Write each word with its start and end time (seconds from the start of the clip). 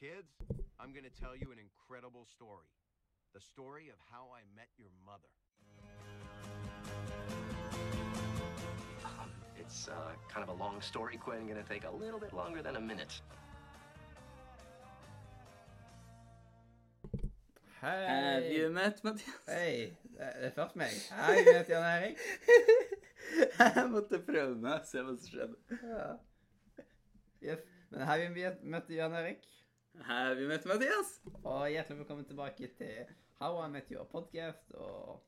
Kids, 0.00 0.30
I'm 0.78 0.92
gonna 0.92 1.10
tell 1.10 1.34
you 1.34 1.50
an 1.50 1.58
incredible 1.58 2.24
story. 2.30 2.70
The 3.34 3.40
story 3.40 3.88
of 3.88 3.96
how 4.12 4.28
I 4.32 4.42
met 4.54 4.68
your 4.78 4.90
mother. 5.04 5.26
Um, 9.04 9.30
it's 9.58 9.88
uh, 9.88 10.12
kind 10.32 10.48
of 10.48 10.54
a 10.54 10.62
long 10.62 10.80
story, 10.80 11.16
Quinn. 11.16 11.48
Gonna 11.48 11.64
take 11.64 11.82
a 11.84 11.90
little 11.90 12.20
bit 12.20 12.32
longer 12.32 12.62
than 12.62 12.76
a 12.76 12.80
minute. 12.80 13.20
Have 17.80 18.44
you 18.44 18.70
met 18.70 19.02
Mathias? 19.02 19.34
Hei. 19.48 19.96
Det 20.02 20.32
det 20.40 20.46
er 20.46 20.50
først 20.50 20.76
meg. 20.76 20.94
Hei, 21.26 21.32
jeg 21.32 21.58
heter 21.58 21.74
Jan 21.74 21.84
Erik. 21.84 22.18
Jeg 23.58 23.90
måtte 23.90 24.22
prøve 24.22 24.54
meg, 24.54 24.86
se 24.86 25.02
hva 25.02 25.16
som 25.18 25.26
skjedde. 25.26 25.78
Ja. 25.82 26.10
Yes. 27.42 27.66
Men 27.90 28.06
har 28.06 28.28
vi 28.30 28.46
møtt 28.62 28.90
Jan 28.94 29.12
Erik? 29.18 29.57
Have 30.02 30.34
vi 30.34 30.46
met 30.46 30.64
Mathias? 30.64 31.20
Og 31.42 31.70
hjertelig 31.70 31.98
velkommen 31.98 32.24
tilbake 32.24 32.68
til 32.78 33.08
How 33.40 33.56
I 33.64 33.70
Met 33.70 33.88
Your 33.90 34.04
Podcast 34.06 34.70
og 34.72 35.24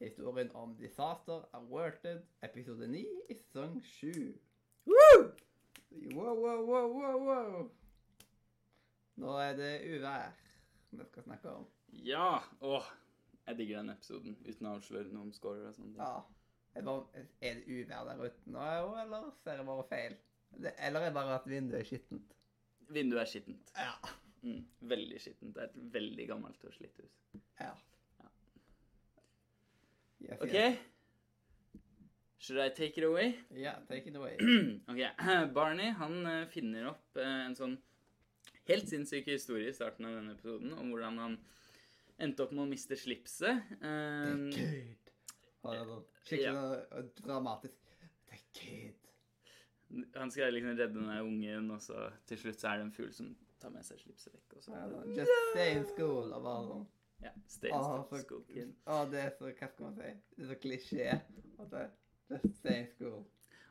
historien 0.00 0.50
om 0.54 0.74
Disaster 0.76 1.48
Awarded, 1.52 2.20
episode 2.42 2.88
9 2.88 3.00
i 3.30 3.34
sesong 3.34 3.78
7. 3.84 4.10
Woo! 4.86 5.22
Wow, 6.14 6.36
wow, 6.44 6.60
wow, 6.68 6.90
wow, 6.96 7.22
wow. 7.28 7.70
Nå 9.16 9.38
er 9.40 9.56
det 9.56 9.72
uvær 9.94 10.36
vi 10.90 11.08
skal 11.08 11.22
snakke 11.22 11.50
om. 11.50 11.66
Ja! 11.88 12.36
Åh, 12.60 12.92
jeg 13.46 13.58
digger 13.58 13.80
den 13.80 13.94
episoden, 13.96 14.36
uten 14.44 14.68
å 14.68 14.76
avsløre 14.76 15.08
noe 15.08 15.30
om 15.30 15.32
scorer 15.32 15.70
og 15.70 15.78
sånn. 15.78 15.96
Ja. 15.96 16.12
Er 16.76 16.84
det, 16.84 17.24
er 17.40 17.58
det 17.62 17.80
uvær 17.80 18.12
der 18.12 18.22
ute 18.26 18.52
nå, 18.58 18.68
eller 19.06 19.32
ser 19.40 19.62
jeg 19.62 19.70
bare 19.72 19.88
feil? 19.88 20.20
Eller 20.60 21.00
er 21.00 21.08
det 21.08 21.16
bare 21.16 21.40
at 21.40 21.48
vinduet 21.48 21.80
er 21.80 21.88
skittent? 21.88 22.36
Vinduet 22.88 23.22
er 23.22 23.30
skittent. 23.30 23.72
Ja. 23.76 23.92
Mm, 24.42 24.64
veldig 24.90 25.20
skittent. 25.22 25.54
Det 25.54 25.62
er 25.62 25.70
et 25.70 25.92
veldig 25.94 26.26
gammelt 26.28 26.64
og 26.66 26.74
slitt 26.74 26.98
hus. 27.02 27.12
Ja. 27.60 27.74
Ja. 30.22 30.38
OK? 30.40 30.56
Should 32.42 32.58
I 32.58 32.68
take 32.74 32.98
it 32.98 33.04
away? 33.06 33.36
Ja, 33.54 33.76
take 33.88 34.10
it 34.10 34.16
away. 34.16 34.36
Ok, 34.90 35.00
Barney 35.54 35.92
han 35.94 36.26
eh, 36.26 36.48
finner 36.50 36.88
opp 36.90 37.18
eh, 37.20 37.44
en 37.46 37.54
sånn 37.54 37.76
helt 38.66 38.90
sinnssyk 38.90 39.30
historie 39.30 39.70
i 39.70 39.76
starten 39.76 40.08
av 40.08 40.16
denne 40.18 40.34
episoden 40.34 40.74
om 40.74 40.90
hvordan 40.90 41.20
han 41.22 41.36
endte 42.22 42.42
opp 42.42 42.50
med 42.54 42.64
å 42.64 42.70
miste 42.70 42.98
slipset. 42.98 43.62
Eh. 43.78 44.42
Ha 45.62 45.76
det 45.76 45.86
sånn 45.86 46.02
skikkelig 46.26 46.50
ja. 46.50 47.04
dramatisk. 47.22 47.78
Kid. 48.52 49.01
Han 50.14 50.30
skal 50.32 50.52
liksom 50.54 50.76
redde 50.78 50.94
den 50.94 51.10
ungen, 51.20 51.70
og 51.74 51.80
så 51.84 52.06
til 52.26 52.38
slutt 52.40 52.60
så 52.60 52.68
er 52.72 52.80
det 52.80 52.86
en 52.88 52.92
fugl 52.96 53.12
som 53.16 53.32
tar 53.62 53.70
med 53.74 53.84
seg 53.86 54.00
slipset 54.02 54.32
vekk. 54.34 54.56
Og 54.56 54.62
så, 54.64 54.72
Ja, 54.72 55.02
Just 55.20 55.36
stay 55.52 55.76
in 55.76 55.84
school. 55.90 56.32
av 56.32 56.46
sånn. 56.70 56.86
ja, 57.22 57.30
stay 57.46 57.70
in 57.70 57.84
så, 57.84 58.22
school 58.24 58.42
kid. 58.48 58.72
å, 58.86 59.02
det 59.12 59.20
er 59.26 59.30
så 59.38 59.50
Hva 59.52 59.68
skal 59.70 59.86
man 59.86 59.94
si? 60.00 60.14
Det 60.36 60.42
er 60.44 60.50
så 60.54 60.58
klisjé. 60.64 61.20
Just 62.32 62.58
stay 62.62 62.80
in 62.80 62.88
school. 62.96 63.22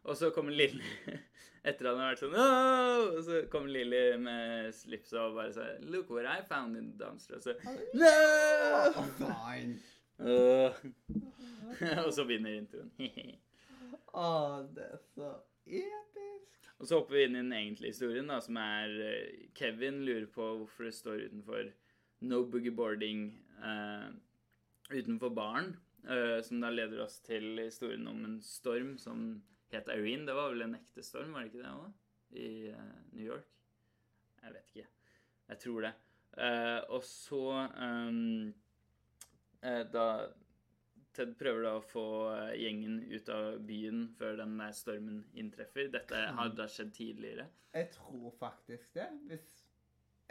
Og 0.04 0.18
så 0.18 0.32
kommer 0.34 0.52
Lilly 0.58 0.82
etter 1.70 1.86
at 1.86 1.94
han 1.94 2.00
har 2.02 2.14
vært 2.16 2.22
sånn 2.24 2.34
«Åh!» 2.34 3.02
Og 3.18 3.20
så 3.28 3.42
kommer 3.54 3.70
Lilly 3.70 4.16
med 4.18 4.72
slipset 4.74 5.20
og 5.22 5.36
bare 5.38 5.52
sier 5.54 5.84
Look 5.94 6.10
what 6.10 6.26
I 6.26 6.40
found 6.50 6.78
in 6.80 6.88
the 6.94 6.98
dumpster. 7.04 7.38
Og 7.38 7.44
så 7.44 7.54
No! 7.94 8.16
Oh, 8.96 9.06
fine. 9.20 9.78
Og 12.06 12.14
så 12.14 12.26
begynner 12.26 12.58
introen. 12.58 12.90
Å, 14.18 14.26
det 14.76 14.88
er 14.90 15.00
så 15.16 15.30
episk. 15.66 16.68
Og 16.80 16.88
så 16.90 16.98
hopper 16.98 17.14
vi 17.20 17.24
inn 17.28 17.36
i 17.38 17.42
den 17.44 17.54
egentlige 17.54 17.94
historien, 17.94 18.28
da, 18.32 18.40
som 18.42 18.58
er 18.58 18.96
eh, 19.06 19.48
Kevin 19.58 20.02
lurer 20.08 20.26
på 20.34 20.48
hvorfor 20.58 20.88
det 20.88 20.96
står 20.98 21.28
utenfor 21.28 21.70
No 22.26 22.44
Boogie 22.50 22.74
Boarding 22.74 23.28
eh, 23.62 24.10
utenfor 24.92 25.30
baren. 25.38 25.76
eh, 26.10 26.42
som 26.42 26.62
da 26.62 26.70
leder 26.74 27.04
oss 27.04 27.20
til 27.22 27.60
historien 27.62 28.08
om 28.10 28.26
en 28.26 28.40
storm 28.42 28.98
som 28.98 29.44
het 29.72 29.88
Irene. 29.94 30.26
Det 30.26 30.34
var 30.36 30.50
vel 30.52 30.62
en 30.66 30.76
ekte 30.80 31.04
storm, 31.06 31.34
var 31.34 31.46
det 31.46 31.52
ikke 31.52 31.64
det 31.64 31.76
òg? 31.76 31.92
I 32.32 32.50
eh, 32.74 32.96
New 33.14 33.26
York? 33.26 33.48
Jeg 34.42 34.54
vet 34.56 34.74
ikke. 34.74 34.88
Jeg 35.52 35.60
tror 35.62 35.82
det. 35.86 35.94
Og 36.90 37.04
så 37.04 37.68
eh, 39.62 39.84
Da 39.94 40.06
Ted 41.14 41.34
prøver 41.40 41.66
da 41.66 41.74
å 41.78 41.84
få 41.84 42.04
eh, 42.32 42.54
gjengen 42.62 43.02
ut 43.12 43.30
av 43.34 43.58
byen 43.68 44.06
før 44.20 44.38
den 44.40 44.54
der 44.62 44.72
stormen 44.78 45.26
inntreffer. 45.36 45.90
Dette 45.92 46.22
har 46.38 46.54
da 46.56 46.68
skjedd 46.72 46.94
tidligere. 46.96 47.50
Jeg 47.76 47.90
tror 47.98 48.32
faktisk 48.40 48.94
det. 48.96 49.10
Hvis 49.28 49.50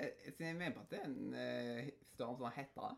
jeg, 0.01 0.15
jeg 0.39 0.57
mener 0.57 0.73
på 0.79 0.81
at 0.87 0.91
det 0.95 1.01
er 1.03 1.11
en 1.11 1.35
uh, 1.37 1.91
storm 2.15 2.39
som 2.39 2.47
har 2.49 2.57
hetta 2.57 2.89
det. 2.91 2.97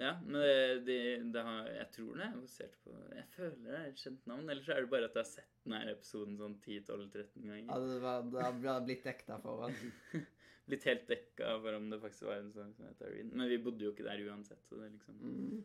Ja, 0.00 0.10
men 0.24 0.38
det, 0.40 0.84
det, 0.88 0.98
det 1.34 1.40
har, 1.44 1.66
jeg 1.68 1.88
tror 1.92 2.14
det 2.16 2.24
er 2.24 2.36
basert 2.40 2.76
på 2.80 2.94
Jeg 3.12 3.24
føler 3.34 3.58
det 3.66 3.74
er 3.76 3.88
et 3.90 3.98
kjent 4.04 4.28
navn. 4.30 4.46
Eller 4.48 4.64
så 4.64 4.72
er 4.76 4.84
det 4.86 4.92
bare 4.92 5.08
at 5.10 5.16
jeg 5.18 5.24
har 5.26 5.30
sett 5.32 5.58
denne 5.66 5.80
episoden 5.92 6.38
sånn 6.40 6.54
10-12-13 6.64 7.48
ganger. 7.48 7.66
Ja, 7.68 7.80
det 7.88 7.98
var- 8.04 8.30
det 8.32 8.46
har 8.70 8.86
blitt- 8.86 9.04
dekta 9.08 9.36
for 9.44 9.66
oss. 9.68 9.82
Blitt 10.68 10.84
helt 10.86 11.08
dekka 11.10 11.56
for 11.60 11.74
om 11.74 11.88
det 11.90 11.98
faktisk 12.00 12.28
var 12.28 12.38
en 12.38 12.52
sang 12.54 12.68
som 12.76 12.86
het 12.86 13.00
Irene. 13.02 13.32
Men 13.34 13.48
vi 13.50 13.56
bodde 13.64 13.82
jo 13.82 13.90
ikke 13.92 14.04
der 14.06 14.20
uansett, 14.28 14.60
så 14.68 14.78
det 14.78 14.92
liksom 14.94 15.16
Mm. 15.18 15.62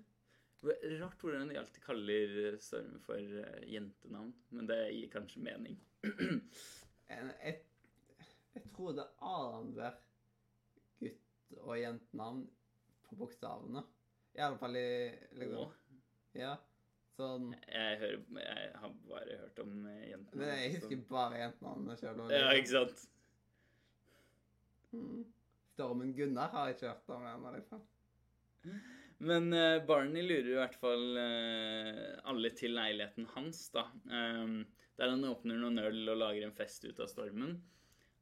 Rart 0.64 1.22
hvordan 1.22 1.50
de 1.52 1.58
alltid 1.60 1.84
kaller 1.84 2.58
Storm 2.60 2.98
for 3.06 3.16
eh, 3.22 3.64
jentenavn, 3.70 4.34
men 4.50 4.68
det 4.70 4.80
gir 4.96 5.12
kanskje 5.14 5.44
mening. 5.46 5.78
Jeg, 7.08 7.54
jeg 8.52 8.64
tror 8.74 8.92
det 8.98 9.04
er 9.06 9.22
annenhver 9.24 9.94
gutt- 11.00 11.54
og 11.62 11.78
jentenavn 11.80 12.42
på 13.08 13.16
bokstavene. 13.22 13.84
I 14.36 14.42
alle 14.44 14.60
fall 14.60 14.76
i 14.76 14.90
liksom. 15.40 15.72
Ja. 16.36 16.58
Sånn 17.16 17.48
Jeg, 17.56 17.96
hører, 18.02 18.26
jeg 18.44 18.74
har 18.82 18.92
bare 19.08 19.38
hørt 19.40 19.62
om 19.64 19.72
jentenavn. 19.72 20.10
jentene. 20.12 20.42
Men 20.42 20.52
jeg 20.52 20.74
husker 20.76 21.06
bare 21.10 21.40
jentenavnene 21.46 21.96
sjøl. 22.02 22.20
Ja, 22.36 22.52
ikke 22.60 22.74
sant? 22.74 23.06
Mm. 24.92 25.24
Stormen 25.78 26.12
Gunnar 26.18 26.52
har 26.54 26.68
jeg 26.68 26.76
ikke 26.78 26.92
hørt 26.92 27.16
om 27.16 27.26
ennå, 27.32 27.56
liksom. 27.56 27.88
Men 29.18 29.54
uh, 29.54 29.86
Barney 29.86 30.22
lurer 30.22 30.52
i 30.52 30.60
hvert 30.60 30.78
fall 30.78 31.18
uh, 31.18 32.20
alle 32.30 32.52
til 32.58 32.76
leiligheten 32.78 33.26
hans, 33.34 33.66
da. 33.74 33.88
Um, 34.12 34.62
der 34.98 35.14
han 35.14 35.26
åpner 35.30 35.58
noen 35.62 35.82
øl 35.82 36.14
og 36.14 36.22
lager 36.22 36.46
en 36.46 36.56
fest 36.58 36.86
ut 36.86 37.00
av 37.02 37.10
stormen. 37.10 37.58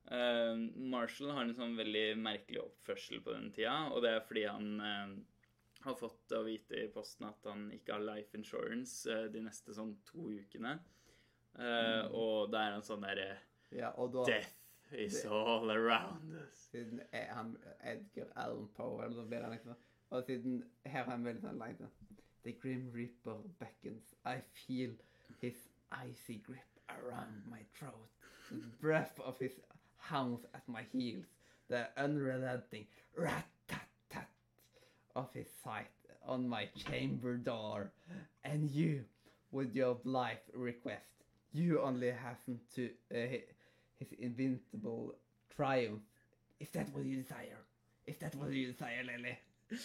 Uh, 0.07 0.56
Marshall 0.75 1.33
har 1.35 1.45
en 1.45 1.56
sånn 1.57 1.75
veldig 1.79 2.07
merkelig 2.22 2.61
oppførsel 2.63 3.23
på 3.25 3.35
den 3.35 3.51
tida, 3.56 3.75
og 3.91 4.06
det 4.06 4.13
er 4.16 4.28
fordi 4.28 4.44
han 4.47 4.67
eh, 4.85 5.16
har 5.85 5.95
fått 5.97 6.35
å 6.38 6.44
vite 6.45 6.83
i 6.83 6.91
posten 6.94 7.27
at 7.27 7.47
han 7.50 7.67
ikke 7.73 7.95
har 7.95 8.06
life 8.06 8.38
insurance 8.38 9.16
de 9.33 9.41
neste 9.44 9.73
sånn 9.75 9.95
to 10.07 10.29
ukene. 10.33 10.77
Mm. 11.56 12.12
Og 12.12 12.50
da 12.51 12.66
er 12.66 12.73
han 12.75 12.83
sånn 12.83 13.06
derre 13.06 13.29
Ja, 13.72 13.94
Death 14.27 14.91
is 14.91 15.22
all 15.23 15.72
around 15.72 16.33
us. 16.41 16.66
Siden 16.73 17.00
han 17.13 17.53
Edgar 17.79 18.33
Allan 18.35 18.67
Poe, 18.75 19.06
eller 19.06 19.29
blir 19.29 19.45
han 19.45 19.56
liksom 19.56 19.77
Og 20.16 20.24
siden 20.24 20.64
her 20.86 21.03
har 21.03 21.12
han 21.12 21.26
veldig 21.28 21.42
sånn 21.44 21.58
line 21.59 21.88
The 22.46 22.52
Grim 22.62 22.84
Reaper 22.94 23.42
beckons. 23.59 24.14
I 24.24 24.38
feel 24.53 24.94
his 25.42 25.58
icy 25.92 26.38
grip 26.46 26.78
around 26.90 27.42
my 27.52 27.59
throat. 27.76 28.30
The 28.50 28.70
breath 28.80 29.20
of 29.20 29.40
his 29.40 29.58
hounds 29.98 30.46
at 30.54 30.64
my 30.70 30.84
heels. 30.94 31.25
The 31.68 31.88
unrelenting 31.98 32.86
rat-tat-tat 33.18 34.30
of 35.16 35.34
his 35.34 35.50
sight 35.64 35.92
on 36.25 36.48
my 36.48 36.70
chamber 36.75 37.36
door. 37.36 37.92
And 38.46 38.70
you, 38.70 39.04
with 39.52 39.75
your 39.75 39.96
blithe 39.96 40.48
request, 40.54 41.25
you 41.52 41.81
only 41.81 42.12
hasten 42.12 42.62
to 42.75 42.90
uh, 43.12 43.36
his 44.00 44.14
invincible 44.18 45.16
triumph. 45.54 46.08
Is 46.62 46.70
that 46.70 46.88
what 46.94 47.04
you 47.04 47.22
desire? 47.22 47.59
Is 48.07 48.18
that 48.19 48.36
what 48.36 48.54
you 48.54 48.72
desire, 48.72 49.04
Lily? 49.04 49.38
I 49.71 49.77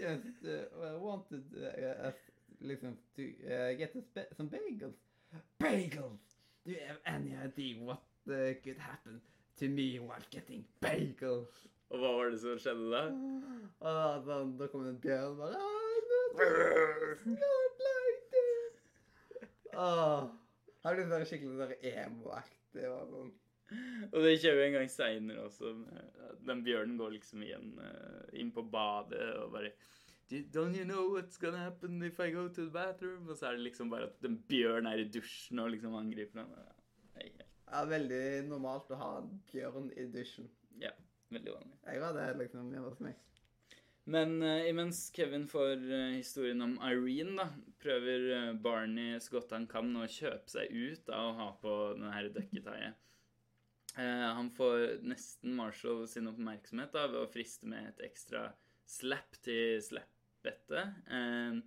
just 0.00 0.44
uh, 0.44 0.98
wanted 0.98 1.44
uh, 1.56 2.08
us, 2.08 2.14
liksom 2.62 2.96
to 3.16 3.22
uh, 3.44 3.72
get 3.76 3.94
us 3.96 4.04
ba- 4.14 4.32
some 4.36 4.48
bagels. 4.48 4.96
Bagels! 5.60 6.18
Do 6.64 6.72
you 6.72 6.78
have 6.88 6.98
any 7.06 7.36
idea 7.36 7.76
what 7.82 8.02
uh, 8.28 8.54
could 8.64 8.78
happen 8.78 9.20
to 9.58 9.68
me 9.68 9.98
while 9.98 10.24
getting 10.30 10.64
bagels? 10.80 11.52
Og 11.90 12.00
hva 12.00 12.14
var 12.16 12.30
det 12.32 12.40
som 12.42 12.58
skjedde 12.58 12.88
da? 12.90 13.02
Og 13.80 14.26
da, 14.26 14.38
da, 14.58 14.66
kom 14.66 14.68
kom 14.72 14.86
en 14.88 14.98
bjørn 15.00 15.36
og 15.36 15.36
bare 15.38 15.60
«Ah, 15.60 17.12
not, 17.24 17.84
like 17.86 18.24
this. 18.32 18.80
Åh, 19.72 20.24
han 20.82 20.96
ble 20.96 21.06
sånn 21.12 21.28
skikkelig 21.30 21.60
sånn 21.60 21.76
emo-aktig. 21.92 22.58
Det 22.74 22.90
sånn 23.12 23.30
Og 24.12 24.22
det 24.22 24.36
kjører 24.38 24.60
vi 24.60 24.66
en 24.68 24.76
gang 24.78 24.90
seinere 24.92 25.46
også. 25.48 25.72
Den 26.46 26.62
bjørnen 26.66 26.98
går 27.00 27.16
liksom 27.16 27.42
igjen 27.42 27.72
eh, 27.82 28.40
inn 28.40 28.52
på 28.54 28.64
badet 28.70 29.24
og 29.40 29.54
bare 29.56 29.74
Don't 30.26 30.74
you 30.74 30.84
know 30.84 31.06
what's 31.14 31.38
gonna 31.38 31.58
happen 31.58 32.02
if 32.02 32.18
I 32.18 32.32
go 32.32 32.48
to 32.48 32.64
the 32.64 32.70
bathroom? 32.70 33.28
Og 33.28 33.36
så 33.36 33.46
er 33.46 33.52
det 33.52 33.68
liksom 33.68 33.90
bare 33.90 34.08
at 34.08 34.24
en 34.26 34.40
bjørn 34.48 34.86
er 34.90 35.04
i 35.04 35.10
dusjen 35.10 35.60
og 35.62 35.70
liksom 35.70 35.94
angriper 35.94 36.42
ham. 36.42 36.50
Det 37.14 37.44
er 37.78 37.90
veldig 37.90 38.24
normalt 38.48 38.90
å 38.90 38.98
ha 38.98 39.12
en 39.20 39.30
bjørn 39.52 39.92
i 39.94 40.08
dusjen. 40.10 40.50
Ja. 40.82 40.90
Veldig 41.30 41.54
vanlig. 41.54 41.78
Jeg 41.86 42.02
hadde 42.02 42.26
liksom 42.40 42.74
hjemme 42.74 42.90
hos 42.90 43.00
meg. 43.02 43.22
Men 44.06 44.36
uh, 44.42 44.66
imens 44.66 45.08
Kevin 45.14 45.46
får 45.50 45.80
uh, 45.82 46.12
historien 46.14 46.62
om 46.62 46.76
Irene, 46.86 47.34
da, 47.38 47.48
prøver 47.82 48.54
Barney 48.62 49.18
så 49.22 49.38
godt 49.38 49.54
han 49.54 49.66
kan 49.70 49.94
å 49.98 50.06
kjøpe 50.10 50.50
seg 50.50 50.74
ut 50.74 51.10
av 51.10 51.30
å 51.30 51.34
ha 51.40 51.48
på 51.62 51.74
denne 51.98 52.28
ducketaiet. 52.34 53.02
Eh, 53.96 54.26
han 54.38 54.50
får 54.50 54.98
nesten 55.02 55.54
Marshall 55.56 56.04
sin 56.08 56.28
oppmerksomhet 56.28 56.92
da, 56.92 57.06
ved 57.08 57.22
å 57.22 57.32
friste 57.32 57.68
med 57.70 57.94
et 57.94 58.04
ekstra 58.10 58.50
slap 58.86 59.38
til 59.46 59.80
slappettet. 59.82 60.98
Eh, 61.08 61.58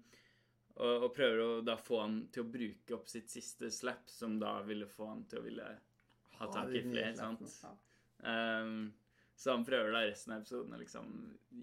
og, 0.80 1.06
og 1.08 1.12
prøver 1.16 1.42
å 1.44 1.50
da 1.66 1.76
få 1.80 2.04
han 2.04 2.22
til 2.32 2.46
å 2.46 2.52
bruke 2.54 2.96
opp 2.96 3.10
sitt 3.12 3.32
siste 3.34 3.72
slap, 3.74 4.08
som 4.12 4.38
da 4.40 4.60
ville 4.68 4.88
få 4.88 5.10
han 5.10 5.26
til 5.28 5.42
å 5.42 5.48
ville 5.48 5.68
ha 6.40 6.48
tak 6.54 6.72
i 6.72 6.84
flere, 6.86 7.16
sant? 7.18 7.44
Um, 8.20 8.94
så 9.36 9.56
han 9.56 9.66
prøver 9.68 9.92
da 9.92 10.06
resten 10.08 10.36
av 10.36 10.42
episoden 10.44 10.76
å 10.76 10.80
liksom 10.80 11.12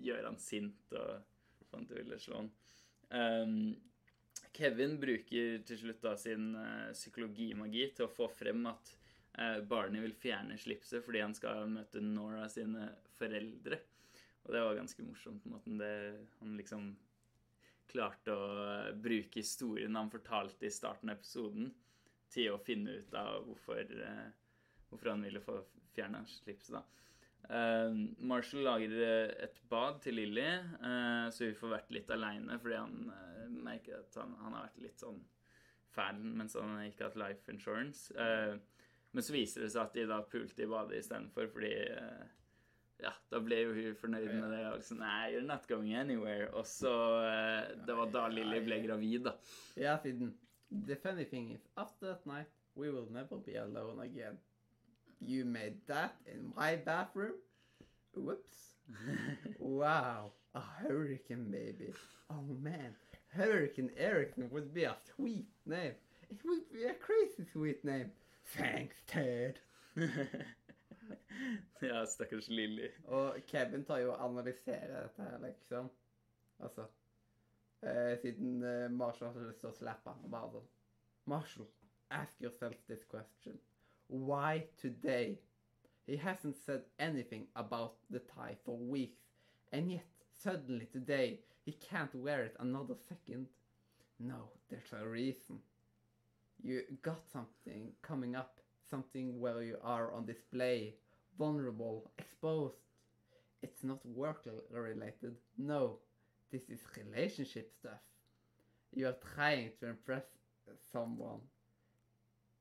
gjøre 0.04 0.28
han 0.28 0.38
sint 0.40 0.92
og 0.96 1.64
få 1.68 1.78
han 1.78 1.88
til 1.88 1.96
å 1.96 2.02
ville 2.02 2.20
slå 2.20 2.42
han. 2.42 2.52
Um, 3.08 3.56
Kevin 4.56 4.98
bruker 5.00 5.64
til 5.68 5.80
slutt 5.80 6.04
da 6.04 6.14
sin 6.16 6.54
eh, 6.56 6.92
psykologimagi 6.96 7.90
til 7.96 8.06
å 8.06 8.12
få 8.12 8.28
frem 8.32 8.62
at 8.70 8.88
Barney 9.68 10.00
vil 10.00 10.14
fjerne 10.16 10.56
slipset 10.60 11.04
fordi 11.04 11.20
han 11.20 11.34
skal 11.36 11.68
møte 11.68 12.00
Nora 12.00 12.46
sine 12.48 12.88
foreldre. 13.18 13.80
Og 14.46 14.54
det 14.54 14.62
var 14.62 14.78
ganske 14.78 15.02
morsomt 15.02 15.42
på 15.42 15.50
måten 15.52 15.80
det 15.80 15.92
han 16.38 16.56
liksom 16.56 16.92
klarte 17.90 18.34
å 18.34 18.46
eh, 18.66 18.92
bruke 18.98 19.40
historien 19.40 19.96
han 19.98 20.10
fortalte 20.12 20.66
i 20.66 20.74
starten 20.74 21.10
av 21.10 21.18
episoden, 21.18 21.72
til 22.32 22.52
å 22.52 22.62
finne 22.62 22.98
ut 22.98 23.14
av 23.14 23.44
hvorfor, 23.46 23.80
eh, 24.02 24.28
hvorfor 24.90 25.12
han 25.12 25.24
ville 25.26 25.42
få 25.42 25.60
fjerna 25.94 26.24
slipset. 26.30 26.76
da. 26.76 26.82
Eh, 27.46 27.98
Marshall 28.26 28.66
lager 28.66 28.96
eh, 29.06 29.34
et 29.46 29.60
bad 29.70 30.00
til 30.02 30.18
Lilly, 30.18 30.46
eh, 30.46 31.26
så 31.30 31.46
vi 31.46 31.58
får 31.58 31.74
vært 31.76 31.94
litt 31.94 32.10
aleine 32.10 32.58
fordi 32.62 32.80
han 32.82 33.12
eh, 33.14 33.44
merker 33.50 34.00
at 34.00 34.18
han, 34.18 34.34
han 34.42 34.58
har 34.58 34.68
vært 34.68 34.82
litt 34.88 35.02
sånn 35.02 35.22
fæl 35.94 36.18
mens 36.20 36.58
han 36.58 36.74
ikke 36.84 37.06
har 37.06 37.14
hatt 37.14 37.22
life 37.22 37.54
insurance. 37.54 38.10
Eh, 38.14 38.58
men 39.16 39.24
så 39.24 39.32
viser 39.32 39.62
det 39.64 39.70
seg 39.72 39.80
at 39.80 39.94
de 39.96 40.02
da 40.10 40.18
pulte 40.28 40.60
i 40.60 40.68
badet 40.68 40.98
istedenfor, 41.00 41.46
fordi 41.54 41.70
eh, 41.72 42.24
ja, 43.00 43.12
da 43.32 43.38
ble 43.40 43.62
jo 43.62 43.70
hun 43.72 43.94
fornøyd 43.96 44.26
med 44.28 44.50
det. 44.52 44.58
Og 44.68 44.74
liksom, 44.82 44.98
Nei, 45.00 45.30
you're 45.32 45.46
not 45.46 45.64
going 45.70 45.94
anywhere. 45.96 46.50
Og 46.52 46.66
så 46.68 46.92
eh, 47.24 47.70
Det 47.88 47.96
var 47.96 48.10
da 48.12 48.26
Lilly 48.28 48.60
ble 48.66 48.82
gravid, 48.84 49.24
da. 49.30 49.32
Ja, 49.80 49.96
siden 50.02 50.34
The 50.68 50.96
funny 51.00 51.24
thing 51.24 51.54
is, 51.54 51.64
after 51.76 52.10
that 52.10 52.26
night, 52.26 52.52
we 52.74 52.90
will 52.90 53.08
never 53.10 53.38
be 53.38 53.56
alone 53.56 54.04
again. 54.04 54.36
You 55.20 55.46
made 55.46 55.80
that 55.86 56.16
in 56.26 56.52
my 56.56 56.76
bathroom? 56.76 57.40
Whoops. 58.14 58.74
wow, 59.58 60.32
a 60.54 60.60
hurricane 60.60 61.50
baby. 61.50 61.94
Oh 62.28 62.42
man, 62.60 62.94
Hurricane 63.28 63.90
Ericsson 63.96 64.50
would 64.50 64.74
be 64.74 64.84
a 64.84 64.96
sweet 65.14 65.46
name. 65.64 65.94
It 66.30 66.38
would 66.44 66.70
be 66.72 66.84
a 66.84 66.94
crazy 66.94 67.48
sweet 67.52 67.84
name. 67.84 68.10
Thanks, 68.54 68.96
Ted. 69.06 69.58
ja, 71.80 72.06
stakkars 72.06 72.48
Lilly. 72.48 72.90
Og 73.04 73.40
Kevin 73.46 73.84
tar 73.84 73.98
jo 74.04 74.12
og 74.12 74.22
analyserer 74.24 75.02
dette 75.02 75.22
her, 75.22 75.38
liksom. 75.42 75.90
Altså 76.62 76.86
eh, 77.82 78.14
Siden 78.22 78.62
eh, 78.62 78.90
Marshall 78.90 79.32
har 79.32 79.48
lyst 79.48 79.60
til 79.64 79.72
å 79.72 79.76
slappe 79.76 80.14
han. 80.14 80.30
Bare 80.30 80.52
sånn 80.54 80.68
Marshall, 81.26 81.66
ask 82.10 82.40
yourself 82.40 82.76
this 82.86 83.04
question. 83.04 83.58
Why 84.08 84.68
today? 84.80 85.38
He 86.06 86.16
hasn't 86.16 86.56
said 86.64 86.84
anything 87.00 87.48
about 87.56 87.96
the 88.10 88.20
tie 88.20 88.56
for 88.64 88.78
weeks, 88.78 89.24
and 89.72 89.90
yet 89.90 90.06
suddenly 90.30 90.86
today 90.92 91.40
he 91.64 91.72
can't 91.72 92.14
wear 92.14 92.44
it 92.44 92.54
another 92.60 92.94
second. 93.08 93.48
No, 94.20 94.52
there's 94.70 94.92
a 94.92 95.04
reason. 95.04 95.58
You 96.62 96.82
got 97.02 97.20
something 97.32 97.92
coming 98.02 98.34
up, 98.34 98.58
something 98.90 99.38
where 99.40 99.62
you 99.62 99.76
are 99.82 100.12
on 100.14 100.26
display, 100.26 100.94
vulnerable, 101.38 102.10
exposed. 102.18 102.76
It's 103.62 103.84
not 103.84 104.04
work 104.04 104.46
related. 104.70 105.36
No, 105.58 105.98
this 106.50 106.62
is 106.68 106.80
relationship 106.96 107.72
stuff. 107.78 108.00
You 108.94 109.08
are 109.08 109.16
trying 109.34 109.70
to 109.80 109.88
impress 109.88 110.24
someone. 110.92 111.40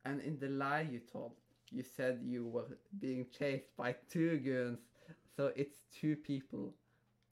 And 0.04 0.22
in 0.22 0.38
the 0.40 0.50
lie 0.50 0.88
you 0.92 1.00
told, 1.12 1.34
you 1.72 1.84
said 1.84 2.20
you 2.24 2.46
were 2.46 2.78
being 3.00 3.26
chased 3.38 3.76
by 3.76 3.96
two 4.12 4.38
goons. 4.38 4.80
So 5.36 5.52
it's 5.56 5.80
two 6.00 6.16
people. 6.16 6.74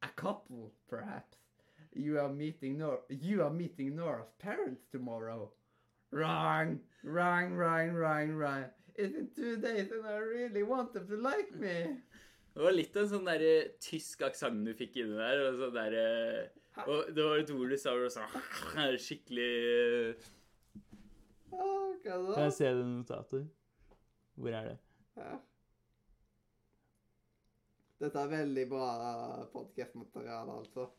A 0.02 0.10
couple, 0.10 0.72
perhaps. 0.90 1.38
You 1.96 2.20
are 2.20 2.30
meeting 2.30 2.80
Nor 2.80 3.02
you 3.10 3.44
are 3.44 3.52
meeting 3.52 3.96
Nora's 3.96 4.32
parents 4.40 4.82
tomorrow. 4.92 5.52
Wrong, 6.14 6.80
wrong, 7.04 7.56
wrong, 7.58 7.94
wrong, 7.98 8.36
wrong. 8.38 8.66
It's 8.96 9.16
in 9.18 9.30
two 9.36 9.58
days 9.58 9.90
and 9.92 10.06
I 10.06 10.18
really 10.18 10.62
want 10.62 10.94
them 10.94 11.08
to 11.08 11.18
like 11.18 11.50
me. 11.58 11.98
Det 12.54 12.62
var 12.62 12.76
litt 12.76 12.98
en 13.02 13.08
sånn 13.10 13.26
der, 13.26 13.46
tysk 13.82 14.22
aksent 14.22 14.62
du 14.62 14.76
fikk 14.78 15.00
inni 15.02 15.18
der. 15.18 15.42
Og, 15.48 15.58
sånn 15.58 15.74
derre 15.74 16.04
og 16.86 17.10
det 17.14 17.26
var 17.26 17.42
et 17.42 17.52
ord 17.54 17.70
du 17.70 17.78
sa 17.78 17.92
hvor 17.94 18.08
du 18.08 18.14
sa 18.14 18.26
skikkelig 19.06 19.50
oh, 21.54 21.94
hva 22.02 22.16
da? 22.18 22.34
Kan 22.34 22.48
jeg 22.48 22.56
se 22.58 22.70
det 22.70 22.86
notatet? 22.88 23.50
Hvor 24.34 24.56
er 24.58 24.70
det? 24.72 24.78
Ja. 25.18 25.36
Dette 28.02 28.24
er 28.24 28.32
veldig 28.34 28.64
bra 28.72 28.88
podcastmateriale, 29.54 30.58
altså. 30.62 30.90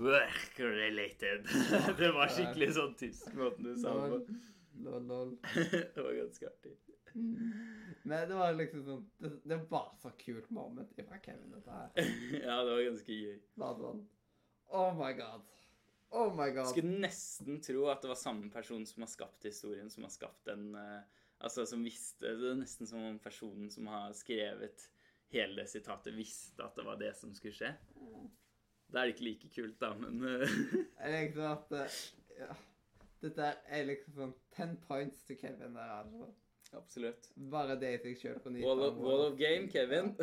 Work 0.00 0.60
related. 0.60 1.48
Det 1.98 2.12
var 2.16 2.30
skikkelig 2.32 2.70
sånn 2.76 2.94
tysk 2.96 3.34
måten 3.36 3.66
du 3.68 3.74
sa 3.76 3.92
det 4.00 4.08
på. 4.14 4.38
lol, 4.86 5.02
lol. 5.10 5.34
Det 5.94 6.00
var 6.00 6.14
ganske 6.16 6.48
artig. 6.48 6.72
Men 7.12 8.28
det 8.30 8.36
var 8.38 8.54
liksom 8.54 8.84
sånn 8.86 9.00
Det, 9.18 9.30
det 9.50 9.56
var 9.68 9.88
så 9.98 10.12
kult 10.20 10.50
moment 10.54 10.92
fra 10.94 11.18
Kevin, 11.24 11.52
dette 11.52 11.74
her. 11.74 12.10
Ja, 12.46 12.60
det 12.64 12.72
var 12.72 12.82
ganske 12.86 13.16
gøy. 13.18 13.38
Bare 13.60 13.78
sånn 13.82 14.04
Oh 14.70 14.94
my 14.94 15.10
god. 15.18 15.44
Oh 16.14 16.30
my 16.34 16.48
god. 16.54 16.70
Skulle 16.70 17.02
nesten 17.02 17.60
tro 17.62 17.88
at 17.90 18.00
det 18.02 18.10
var 18.12 18.18
samme 18.18 18.48
person 18.54 18.86
som 18.86 19.04
har 19.04 19.10
skapt 19.10 19.44
historien, 19.46 19.90
som 19.90 20.06
har 20.06 20.14
skapt 20.14 20.44
den 20.46 20.70
uh, 20.78 21.02
Altså, 21.40 21.64
som 21.66 21.84
visste 21.84 22.34
Det 22.38 22.52
er 22.52 22.58
nesten 22.58 22.88
som 22.88 23.04
om 23.04 23.18
personen 23.22 23.70
som 23.72 23.88
har 23.90 24.14
skrevet 24.16 24.88
hele 25.30 25.66
sitatet, 25.70 26.14
visste 26.16 26.64
at 26.64 26.74
det 26.78 26.84
var 26.86 26.98
det 26.98 27.12
som 27.18 27.30
skulle 27.36 27.54
skje. 27.54 27.70
Da 28.90 29.00
er 29.02 29.06
det 29.10 29.14
ikke 29.14 29.26
like 29.28 29.48
kult, 29.54 29.76
da, 29.80 29.92
men 29.94 30.24
eh, 30.26 30.54
Jeg 31.02 31.12
liker 31.14 31.48
at 31.52 31.72
eh, 31.78 31.98
ja. 32.40 32.54
Dette 33.20 33.50
er 33.68 33.84
liksom 33.86 34.16
sånn 34.16 34.34
ten 34.56 34.76
points 34.88 35.22
til 35.28 35.36
Kevin 35.38 35.74
der, 35.76 35.90
altså. 36.00 36.30
Absolutt. 36.78 37.26
Bare 37.50 37.74
det 37.78 37.90
jeg 37.96 38.00
fikk 38.04 38.20
sjøl 38.22 38.38
på 38.44 38.52
nytt. 38.54 38.64
Wall 38.64 38.82
of, 38.86 38.98
wall 39.02 39.24
of 39.28 39.38
game, 39.40 39.68
Kevin. 39.72 40.14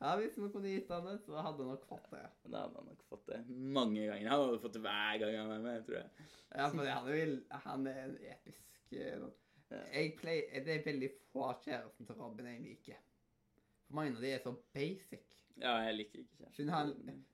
Ja, 0.00 0.14
hvis 0.16 0.32
vi 0.40 0.46
kunne 0.48 0.70
gitt 0.72 0.88
han 0.88 1.04
det, 1.04 1.18
så 1.26 1.34
hadde 1.44 1.60
han 1.60 1.74
nok 1.74 1.82
fått 1.84 2.06
det. 2.08 2.22
Da 2.48 2.62
hadde 2.62 2.78
han 2.80 2.86
nok 2.88 3.02
fått 3.10 3.26
det 3.28 3.40
mange 3.50 4.06
ganger. 4.06 4.30
Han 4.32 4.44
hadde 4.46 4.60
fått 4.62 4.78
det 4.78 4.80
hver 4.86 5.18
gang 5.20 5.34
han 5.36 5.50
er 5.58 5.60
med, 5.66 5.82
tror 5.84 5.98
jeg. 5.98 6.28
Ja, 6.54 6.68
for 6.72 6.88
han 6.88 7.10
er, 7.12 7.34
han 7.66 7.84
er 7.90 7.98
en 8.06 8.14
episk 8.32 8.94
eh, 8.96 9.26
Ja. 9.70 9.82
jeg 9.92 10.14
pleier, 10.16 10.64
Det 10.64 10.72
er 10.78 10.86
veldig 10.86 11.10
få 11.34 11.44
av 11.50 11.60
kjæresten 11.66 12.08
til 12.08 12.16
Robin 12.16 12.48
jeg 12.48 12.62
liker. 12.64 13.02
For 13.84 13.98
mange 14.00 14.16
av 14.16 14.24
de 14.24 14.32
er 14.32 14.40
så 14.46 14.54
basic. 14.72 15.29
Ja, 15.60 15.74
jeg 15.84 15.94
liker 15.98 16.18
ikke 16.22 16.36
kjæresten. 16.38 16.64
Hun, 16.64 16.70
han, 16.74 16.88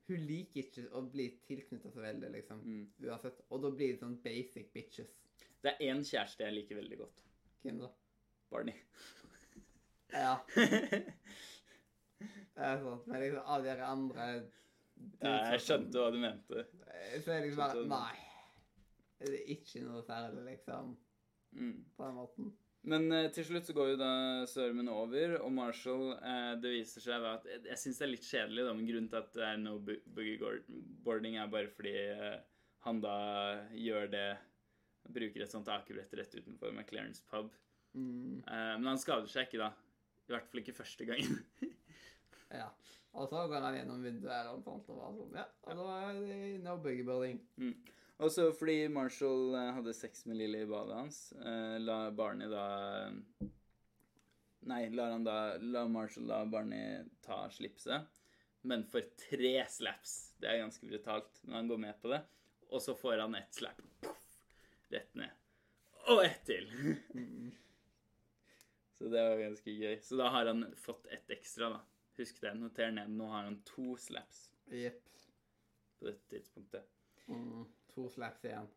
hun 0.09 0.21
liker 0.29 0.59
ikke 0.65 0.83
å 0.99 1.01
bli 1.11 1.27
tilknytta 1.47 1.89
så 1.95 2.01
veldig, 2.03 2.31
liksom. 2.35 2.59
Mm. 2.67 2.85
Uansett. 3.07 3.39
Og 3.51 3.59
da 3.63 3.69
blir 3.75 3.89
det 3.95 4.01
sånn 4.03 4.19
basic 4.25 4.67
bitches. 4.75 5.11
Det 5.63 5.69
er 5.73 5.79
én 5.91 6.01
kjæreste 6.07 6.45
jeg 6.47 6.57
liker 6.57 6.75
veldig 6.81 6.99
godt. 7.05 7.19
Hvem 7.63 7.79
da? 7.83 7.89
Barney. 8.51 8.77
Ja, 10.13 10.35
det 10.57 10.65
er 12.69 12.79
sant. 12.83 13.07
Men 13.07 13.21
liksom 13.21 13.45
av 13.57 13.61
de 13.67 13.73
andre 13.83 14.27
Ja, 15.21 15.33
jeg 15.53 15.61
skjønte 15.65 15.97
hva 16.01 16.11
du 16.15 16.19
mente. 16.23 16.57
Så 16.71 17.35
er 17.35 17.41
det 17.41 17.49
liksom 17.49 17.65
bare 17.65 17.83
Nei. 17.91 18.17
Det 19.17 19.33
er 19.33 19.43
ikke 19.57 19.79
noe 19.87 20.03
særlig, 20.05 20.43
liksom. 20.51 20.85
Mm. 21.57 21.79
På 21.97 22.01
den 22.07 22.17
måten. 22.21 22.45
Men 22.87 23.09
eh, 23.13 23.29
til 23.35 23.47
slutt 23.49 23.67
så 23.67 23.75
går 23.75 23.89
jo 23.93 23.99
da 24.01 24.11
stormen 24.47 24.89
over, 24.93 25.37
og 25.43 25.51
Marshall 25.55 26.13
eh, 26.17 26.53
Det 26.63 26.71
viser 26.77 27.03
seg 27.03 27.25
da 27.25 27.33
at 27.41 27.49
Jeg, 27.51 27.63
jeg 27.73 27.81
syns 27.83 27.99
det 27.99 28.07
er 28.07 28.13
litt 28.13 28.29
kjedelig, 28.29 28.67
da, 28.69 28.75
men 28.79 28.87
grunnen 28.91 29.09
til 29.11 29.19
at 29.23 29.33
det 29.35 29.47
er 29.49 29.57
no 29.63 29.77
bu- 29.83 30.03
boogie 30.15 31.33
er 31.43 31.51
bare 31.51 31.73
fordi 31.75 31.95
eh, 32.13 32.37
han 32.87 33.01
da 33.03 33.17
gjør 33.75 34.11
det 34.13 34.27
Bruker 35.07 35.43
et 35.45 35.51
sånt 35.53 35.69
akebrett 35.71 36.15
rett 36.19 36.33
utenfor 36.35 36.73
McLarens 36.75 37.21
pub. 37.31 37.53
Mm. 37.95 38.41
Eh, 38.43 38.73
men 38.79 38.89
han 38.91 38.99
skader 38.99 39.31
seg 39.31 39.47
ikke, 39.47 39.61
da. 39.63 39.69
I 40.27 40.35
hvert 40.35 40.49
fall 40.51 40.63
ikke 40.65 40.79
første 40.81 41.07
gangen. 41.09 41.43
Ja. 42.57 42.69
Og 43.17 43.27
så 43.31 43.41
går 43.51 43.65
han 43.65 43.75
gjennom 43.75 44.03
vinduet 44.05 44.31
eller 44.31 44.53
noe 44.55 44.63
sånt, 44.63 44.87
og 44.93 44.99
bare 45.01 45.15
sånn, 45.17 45.33
ja, 45.35 45.45
og 45.67 45.79
da 45.81 45.95
er 46.07 46.19
det 46.21 46.37
no 46.63 46.77
boogie 46.83 47.07
boarding. 47.07 47.41
Og 48.17 48.33
så 48.33 48.49
fordi 48.57 48.87
Marshall 48.89 49.55
eh, 49.55 49.73
hadde 49.77 49.93
sex 49.97 50.25
med 50.27 50.39
Lily 50.41 50.63
i 50.65 50.69
badet 50.71 50.97
hans, 50.97 51.19
eh, 51.37 51.77
la 51.83 51.99
Barney 52.17 52.49
da 52.49 52.67
Nei, 54.67 54.89
lar 54.91 55.13
han 55.13 55.27
da 55.27 55.35
La 55.63 55.85
Marshall 55.87 56.27
la 56.27 56.41
Barney 56.51 57.05
ta 57.23 57.45
slipset, 57.55 58.09
men 58.67 58.83
for 58.91 59.05
tre 59.21 59.61
slaps. 59.71 60.17
Det 60.43 60.49
er 60.51 60.65
ganske 60.65 60.89
brutalt, 60.89 61.39
men 61.45 61.61
han 61.61 61.69
går 61.71 61.79
med 61.85 62.01
på 62.03 62.11
det. 62.11 62.19
Og 62.75 62.83
så 62.83 62.97
får 62.99 63.23
han 63.23 63.37
ett 63.39 63.55
slap. 63.55 63.79
Puff, 64.03 64.25
rett 64.91 65.15
ned. 65.15 65.31
Og 66.11 66.25
ett 66.25 66.43
til. 66.49 66.67
Så 68.97 69.11
det 69.13 69.23
var 69.23 69.37
ganske 69.39 69.71
gøy. 69.71 69.99
Så 70.03 70.17
da 70.17 70.31
har 70.33 70.49
han 70.49 70.65
fått 70.81 71.07
ett 71.13 71.31
ekstra, 71.31 71.69
da. 71.77 71.81
Husk 72.17 72.41
det. 72.41 72.55
Noter 72.57 72.91
ned. 72.97 73.11
Nå 73.13 73.27
har 73.29 73.45
han 73.45 73.59
to 73.69 73.97
slaps 74.01 74.47
Jepp. 74.73 75.03
på 75.99 76.09
dette 76.09 76.31
tidspunktet. 76.33 76.87
Mm, 77.29 77.67
to 77.97 78.11
slaps 78.13 78.45
igjen. 78.47 78.69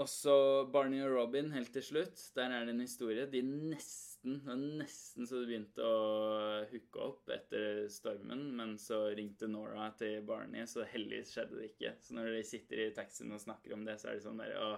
Og 0.00 0.08
så 0.08 0.34
Barney 0.72 1.02
og 1.04 1.12
Robin 1.18 1.50
helt 1.52 1.72
til 1.74 1.84
slutt. 1.84 2.20
Der 2.36 2.48
er 2.54 2.64
det 2.64 2.72
en 2.72 2.80
historie. 2.80 3.26
De 3.28 3.42
nesten 3.44 4.38
Det 4.38 4.46
var 4.46 4.60
nesten 4.80 5.26
så 5.26 5.40
det 5.42 5.48
begynte 5.50 5.82
å 5.82 6.62
hooke 6.70 7.00
opp 7.02 7.30
etter 7.34 7.88
stormen, 7.90 8.44
men 8.56 8.76
så 8.78 9.00
ringte 9.18 9.48
Nora 9.50 9.88
til 9.98 10.22
Barney, 10.26 10.62
så 10.70 10.86
heldigvis 10.86 11.34
skjedde 11.34 11.58
det 11.58 11.72
ikke. 11.72 11.96
Så 12.06 12.14
når 12.14 12.30
de 12.36 12.44
sitter 12.46 12.84
i 12.84 12.92
taxien 12.94 13.34
og 13.34 13.42
snakker 13.42 13.74
om 13.74 13.82
det, 13.88 13.98
så 13.98 14.12
er 14.12 14.20
det 14.20 14.24
sånn 14.24 14.38
der 14.38 14.54
Å, 14.62 14.70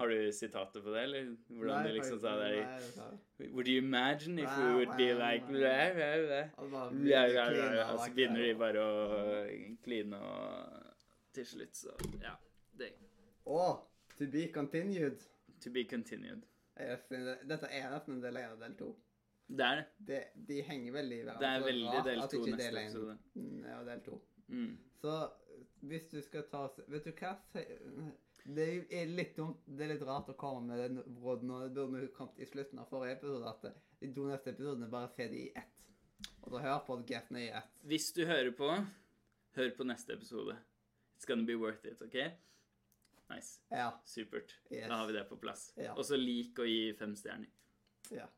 har 0.00 0.10
du 0.10 0.32
sitatet 0.34 0.82
på 0.82 0.90
det, 0.90 1.06
eller 1.06 1.30
hvordan 1.54 1.88
liksom 1.94 2.18
sa 2.18 2.34
det? 2.40 2.50
Nei, 2.58 2.76
det 2.82 2.92
sa 2.96 3.08
jeg. 3.12 3.50
Would 3.54 3.70
you 3.70 3.78
imagine 3.78 4.42
if 4.42 4.50
we 4.58 4.74
would 4.80 4.96
be 4.98 5.12
like. 5.14 5.46
Og 7.92 8.00
så 8.02 8.10
begynner 8.16 8.42
de 8.42 8.54
bare 8.58 8.82
å 8.82 8.94
kline, 9.86 10.18
og 10.18 11.30
til 11.38 11.46
slutt 11.46 11.78
så 11.78 11.94
Ja. 12.20 12.34
Det, 12.78 12.92
Å, 13.46 13.62
to 14.18 14.26
be 14.30 14.46
continued. 14.54 15.22
to 15.60 15.70
be 15.70 15.84
continued. 15.84 16.42
Dette 16.76 17.68
er 17.68 17.90
nesten 17.92 18.16
en 18.16 18.22
del 18.22 18.38
én 18.40 18.50
av 18.54 18.58
del 18.62 18.74
to. 18.78 18.90
Det 19.52 19.64
er 19.66 19.76
det. 19.76 19.86
Det, 20.08 20.20
de 20.48 20.62
henger 20.64 20.92
veldig 20.92 21.18
i 21.18 21.24
hverandre. 21.26 21.42
Det 21.42 21.50
er 21.50 21.66
veldig 21.66 22.04
del 22.06 22.22
to 22.32 22.40
neste 22.46 22.62
del 22.62 22.78
episode. 22.80 23.16
mm, 23.34 23.64
er 23.64 23.84
del 23.90 24.00
to. 24.06 24.18
Mm. 24.48 24.72
Så 25.02 25.16
hvis 25.82 26.06
du 26.10 26.20
skal 26.22 26.46
ta 26.50 26.68
Vet 26.88 27.04
du 27.04 27.12
hva? 27.18 27.34
Det 28.42 28.66
er 28.90 29.06
litt 29.10 29.36
dumt. 29.36 29.60
Det 29.66 29.84
er 29.84 29.92
litt 29.94 30.06
rart 30.06 30.30
å 30.32 30.36
komme 30.38 30.72
med 30.72 30.80
den 30.82 31.20
råden 31.22 31.50
nå. 31.52 31.60
Det 31.68 31.74
burde 31.76 32.00
vi 32.06 32.10
kommet 32.16 32.40
i 32.42 32.48
slutten 32.48 32.80
av 32.82 32.88
forrige 32.90 33.18
episode. 33.20 33.52
At 33.52 34.00
de 34.00 34.10
to 34.14 34.26
neste 34.26 34.50
episodene 34.54 34.88
bare 34.90 35.10
se 35.14 35.28
de 35.30 35.44
i 35.44 35.52
ett. 35.54 35.84
Og 36.42 36.54
da 36.54 36.62
hør 36.64 36.80
podkasten 36.86 37.38
i 37.38 37.48
ett. 37.54 37.70
Hvis 37.86 38.10
du 38.16 38.24
hører 38.26 38.50
på, 38.56 38.70
hør 39.58 39.70
på 39.76 39.86
neste 39.86 40.16
episode. 40.16 40.56
It's 41.16 41.28
gonna 41.28 41.46
be 41.46 41.54
worth 41.58 41.86
it, 41.86 42.02
OK? 42.02 42.18
Nice. 43.32 43.58
Ja. 43.72 43.88
Supert. 44.04 44.54
Yes. 44.70 44.86
Da 44.88 45.00
har 45.00 45.08
vi 45.10 45.16
det 45.16 45.24
på 45.30 45.40
plass. 45.40 45.72
Ja. 45.80 45.96
Og 45.96 46.04
så 46.04 46.18
lik 46.20 46.58
å 46.62 46.68
gi 46.68 46.92
fem 47.00 47.16
stjerner. 47.18 47.50
ja. 48.12 48.28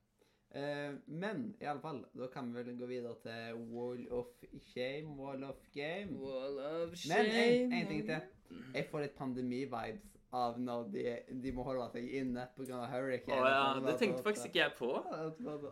Eh, 0.54 0.92
men 1.10 1.48
i 1.58 1.66
alle 1.66 1.80
fall, 1.82 1.96
da 2.14 2.28
kan 2.30 2.52
vi 2.54 2.62
vel 2.62 2.76
gå 2.78 2.86
videre 2.86 3.16
til 3.24 3.56
Wall 3.74 4.04
of 4.14 4.28
Shame, 4.68 5.16
Wall 5.18 5.42
of 5.48 5.56
Game. 5.74 6.14
Wall 6.20 6.60
of 6.62 6.92
shame. 6.94 7.24
Men 7.24 7.30
en, 7.40 7.72
en 7.80 7.88
ting 7.90 8.04
til. 8.06 8.28
Jeg 8.76 8.86
får 8.92 9.02
litt 9.02 9.16
pandemi-vibes 9.18 10.12
av 10.34 10.60
når 10.62 10.86
de, 10.94 11.02
de 11.42 11.52
må 11.56 11.64
holde 11.66 11.88
seg 11.96 12.06
inne 12.20 12.46
pga. 12.54 12.84
Å 12.84 12.86
hurricane. 12.92 13.50
ja, 13.50 13.64
det 13.82 13.96
tenkte 13.98 14.22
faktisk 14.22 14.52
ikke 14.52 14.62
jeg 14.62 14.76
på. 14.78 14.92
At, 14.94 15.42
at, 15.56 15.66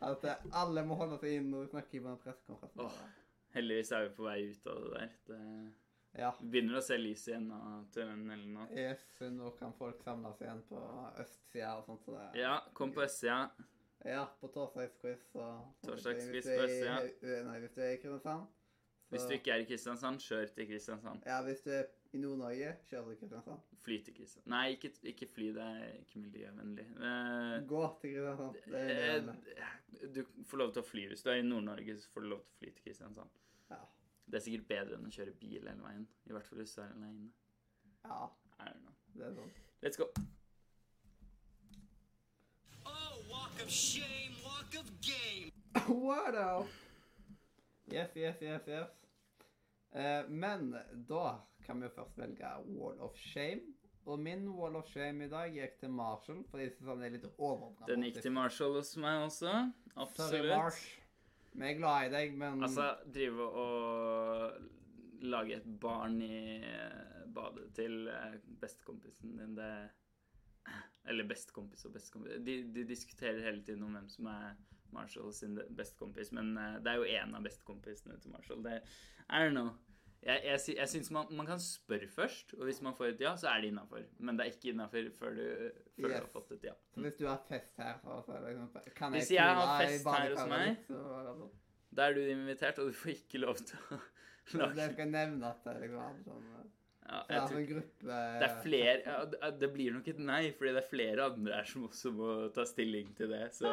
at, 0.00 0.24
at 0.24 0.48
alle 0.62 0.86
må 0.88 0.96
holde 0.96 1.20
seg 1.20 1.36
inne 1.42 1.52
når 1.52 1.66
vi 1.66 1.72
snakker 1.74 2.06
på 2.06 2.14
en 2.14 2.24
pressekonferanse. 2.24 3.10
Heldigvis 3.58 3.92
er 3.92 4.08
vi 4.08 4.10
på 4.16 4.24
vei 4.30 4.38
ut 4.46 4.72
av 4.72 4.82
det 4.86 4.90
der. 4.96 5.14
Det 5.28 5.38
Ja. 6.18 6.32
begynner 6.42 6.78
å 6.78 6.82
se 6.82 6.96
lys 6.98 7.28
igjen 7.28 7.50
av 7.54 7.84
tunnelen 7.94 8.52
nå. 8.54 8.64
Yes, 8.74 9.02
nå 9.30 9.50
kan 9.58 9.72
folk 9.78 10.00
samles 10.02 10.40
igjen 10.42 10.62
på 10.68 10.80
østsida 11.22 11.76
og 11.78 11.84
sånt. 11.86 12.02
Så 12.04 12.16
det, 12.16 12.40
Ja, 12.40 12.56
kom 12.74 12.92
på 12.92 13.04
østsida. 13.04 13.50
ja, 14.04 14.24
på 14.40 14.48
torsdagsquiz 14.50 15.22
Torsdagsquiz 15.86 16.44
på 16.50 16.64
østsida. 16.64 17.44
Nei, 17.46 17.60
hvis 17.60 17.74
du 17.74 17.80
er 17.82 17.92
i 17.92 17.96
Kristiansand. 18.02 18.46
så- 18.46 19.16
Hvis 19.16 19.28
du 19.28 19.34
ikke 19.34 19.52
er 19.54 19.60
i 19.60 19.64
Kristiansand, 19.64 20.18
kjør 20.20 20.54
til 20.54 20.66
Kristiansand. 20.66 21.22
Ja, 21.26 21.42
hvis 21.42 21.62
du 21.62 21.70
er 21.70 21.86
i 22.12 22.18
Nord-Norge, 22.18 22.76
kjør 22.90 23.04
til 23.08 23.16
Kristiansand. 23.16 23.60
Fly 23.82 23.98
til 24.04 24.14
Kristiansand. 24.14 24.46
Nei, 24.46 24.76
ikke, 24.76 24.90
ikke 25.04 25.26
fly. 25.28 25.46
Det 25.52 25.62
er 25.62 25.92
ikke 25.98 26.20
miljøvennlig. 26.20 26.86
Eh, 26.96 27.66
Gå 27.66 28.00
til 28.00 28.14
Kristiansand. 28.14 28.54
Det 28.66 28.74
er 28.74 29.16
eh, 29.16 29.22
det. 30.00 30.14
du 30.14 30.24
får 30.44 30.58
lov 30.58 30.72
til 30.72 30.82
å 30.82 30.86
fly. 30.86 31.08
Hvis 31.08 31.22
du 31.22 31.30
er 31.30 31.34
i 31.34 31.42
Nord-Norge, 31.42 31.96
så 32.00 32.08
får 32.12 32.20
du 32.22 32.28
lov 32.28 32.40
til 32.40 32.50
å 32.50 32.58
fly 32.58 32.70
til 32.70 32.82
Kristiansand. 32.84 33.28
Det 34.30 34.38
er 34.38 34.44
sikkert 34.44 34.68
bedre 34.70 34.96
enn 34.98 35.08
å 35.08 35.12
kjøre 35.14 35.32
bil 35.40 35.64
hele 35.66 35.82
veien. 35.82 36.04
I 36.30 36.34
hvert 36.36 36.46
fall 36.46 36.60
hvis 36.62 36.74
du 36.76 36.82
er 36.84 36.92
aleine. 36.94 37.30
ja, 38.04 38.20
I 38.60 38.68
don't 38.68 38.84
know. 38.84 38.94
det 39.16 39.26
er 39.26 39.34
sånn. 39.34 39.50
Let's 39.82 39.98
go. 39.98 40.06
Oh, 42.84 43.16
walk 43.30 43.60
of 43.64 43.70
shame, 43.70 44.36
walk 44.44 44.74
of 44.78 44.88
game. 45.02 45.50
What 45.88 46.34
up? 46.34 46.68
Yes, 47.90 48.10
yes, 48.14 48.36
yes, 48.42 48.66
yes. 48.68 48.88
Eh, 49.92 50.28
men 50.28 50.70
da 51.08 51.40
kan 51.66 51.80
vi 51.80 51.88
jo 51.88 51.94
først 51.96 52.18
velge 52.18 52.50
Wall 52.76 53.00
of 53.02 53.16
Shame. 53.18 53.74
Og 54.06 54.18
min 54.22 54.46
Wall 54.54 54.76
of 54.78 54.86
Shame 54.88 55.26
i 55.26 55.28
dag 55.30 55.50
gikk 55.54 55.74
til 55.82 55.90
Marshall, 55.90 56.44
fordi 56.50 56.68
jeg 56.68 56.72
synes 56.76 56.88
han 56.92 57.02
er 57.02 57.12
litt 57.16 57.26
overdramatisk. 57.36 57.90
Den 57.90 58.06
gikk 58.06 58.22
til 58.22 58.32
Marshall 58.32 58.78
hos 58.78 58.94
meg 59.02 59.24
også. 59.26 59.50
Sorry, 59.50 60.04
Absolutt. 60.06 60.48
Marsh. 60.54 60.86
Vi 61.52 61.66
er 61.66 61.78
glad 61.78 62.06
i 62.06 62.12
deg, 62.12 62.36
men 62.38 62.62
Altså, 62.62 62.92
drive 63.14 63.46
og 63.62 64.68
lage 65.26 65.58
et 65.58 65.66
barn 65.80 66.20
i 66.22 66.60
eh, 66.64 67.24
badet 67.34 67.68
til 67.76 68.06
eh, 68.08 68.38
bestekompisen 68.60 69.36
din, 69.36 69.56
det 69.58 69.72
Eller 71.10 71.28
bestekompis 71.28 71.84
og 71.88 71.94
bestekompis 71.96 72.40
de, 72.46 72.56
de 72.74 72.84
diskuterer 72.88 73.42
hele 73.44 73.64
tiden 73.64 73.82
om 73.84 73.96
hvem 73.98 74.08
som 74.08 74.28
er 74.32 74.54
Marshall 74.92 75.32
sin 75.34 75.58
bestekompis, 75.76 76.32
men 76.32 76.56
eh, 76.58 76.78
det 76.82 76.92
er 76.92 77.00
jo 77.00 77.20
én 77.20 77.36
av 77.36 77.44
bestekompisene 77.46 78.18
til 78.20 78.34
Marshall. 78.34 78.64
Det 78.64 78.80
I 79.30 79.42
don't 79.44 79.54
know. 79.54 79.74
Jeg, 80.20 80.40
jeg, 80.44 80.60
jeg 80.76 80.88
syns 80.92 81.08
man, 81.16 81.30
man 81.32 81.46
kan 81.48 81.60
spørre 81.64 82.08
først, 82.12 82.52
og 82.58 82.66
hvis 82.68 82.82
man 82.84 82.92
får 82.96 83.14
et 83.14 83.22
ja, 83.24 83.30
så 83.40 83.48
er 83.48 83.62
det 83.62 83.70
innafor. 83.72 84.02
Men 84.18 84.36
det 84.36 84.44
er 84.46 84.50
ikke 84.52 84.74
innafor 84.74 85.06
før, 85.16 85.38
du, 85.38 85.44
før 85.96 86.08
du 86.12 86.16
har 86.18 86.26
fått 86.34 86.50
et 86.58 86.66
ja. 86.68 86.74
Så 86.92 87.04
hvis 87.06 87.16
du 87.16 87.24
har 87.26 87.38
fest 87.48 87.80
her 87.80 87.94
så 88.02 88.18
så 88.26 88.34
er 88.36 88.42
det 88.44 88.50
liksom, 88.50 88.90
kan 88.98 89.16
Hvis 89.16 89.30
jeg 89.32 89.54
har 89.60 89.80
fest 89.80 90.10
her 90.12 90.34
hos 90.34 90.50
meg, 90.52 90.82
så 90.88 91.00
sånn. 91.30 91.46
Da 91.96 92.10
er 92.10 92.18
du 92.18 92.20
invitert, 92.28 92.82
og 92.82 92.90
du 92.92 92.98
får 93.00 93.14
ikke 93.16 93.40
lov 93.42 93.62
til 93.64 93.80
å 93.96 94.00
lage 94.60 94.76
det 94.76 94.90
skal 94.92 95.10
nevne 95.14 95.48
at 95.54 95.64
det 95.64 95.74
liksom 95.86 96.20
sånn 96.28 96.44
eh, 96.58 96.68
ja, 97.10 97.22
jeg 97.32 97.46
tror, 97.50 97.64
gruppe 97.72 98.18
Det 98.42 98.46
er 98.46 98.60
flere 98.62 98.92
ja, 99.02 99.50
det- 99.58 99.70
blir 99.72 99.96
nok 99.96 100.12
et 100.12 100.20
nei, 100.22 100.42
fordi 100.54 100.74
det 100.76 100.82
er 100.84 100.90
flere 100.92 101.24
andre 101.32 101.56
her 101.56 101.66
som 101.72 101.88
også 101.88 102.12
må 102.14 102.28
ta 102.54 102.62
stilling 102.68 103.10
til 103.18 103.32
det. 103.32 103.48
Så 103.56 103.72